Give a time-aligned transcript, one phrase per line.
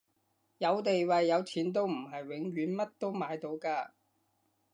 [0.57, 3.91] 有地位有錢都唔係永遠乜都買到㗎